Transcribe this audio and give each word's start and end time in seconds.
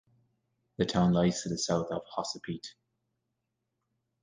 The 0.79 0.85
town 0.87 1.13
lies 1.13 1.43
to 1.43 1.49
the 1.49 1.59
south 1.59 1.91
of 1.91 2.01
Hosapete. 2.17 2.73